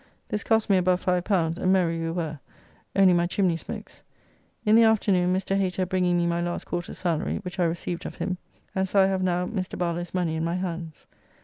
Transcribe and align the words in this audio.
This 0.29 0.43
cost 0.43 0.67
me 0.67 0.77
above 0.77 1.05
L5, 1.05 1.59
and 1.59 1.71
merry 1.71 1.99
we 1.99 2.09
were 2.09 2.39
only 2.95 3.13
my 3.13 3.27
chimney 3.27 3.55
smokes. 3.55 4.01
In 4.65 4.75
the 4.75 4.81
afternoon 4.81 5.31
Mr. 5.31 5.55
Hater 5.55 5.85
bringing 5.85 6.17
me 6.17 6.25
my 6.25 6.41
last 6.41 6.65
quarter's 6.65 6.97
salary, 6.97 7.37
which 7.43 7.59
I 7.59 7.65
received 7.65 8.07
of 8.07 8.15
him, 8.15 8.39
and 8.73 8.89
so 8.89 8.99
I 9.01 9.05
have 9.05 9.21
now 9.21 9.45
Mr. 9.45 9.77
Barlow's 9.77 10.11
money 10.15 10.35
in 10.35 10.43
my 10.43 10.55
hands. 10.55 11.05